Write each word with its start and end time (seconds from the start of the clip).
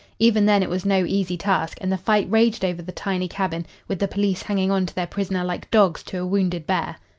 Even 0.17 0.47
then 0.47 0.63
it 0.63 0.69
was 0.71 0.83
no 0.83 1.05
easy 1.05 1.37
task, 1.37 1.77
and 1.79 1.91
the 1.91 1.95
fight 1.95 2.25
raged 2.27 2.65
over 2.65 2.81
the 2.81 2.91
tiny 2.91 3.27
cabin 3.27 3.67
with 3.87 3.99
the 3.99 4.07
police 4.07 4.41
hanging 4.41 4.71
on 4.71 4.87
to 4.87 4.95
their 4.95 5.05
prisoner 5.05 5.43
like 5.43 5.69
dogs 5.69 6.01
to 6.01 6.17
a 6.17 6.25
wounded 6.25 6.65
bear. 6.65 6.95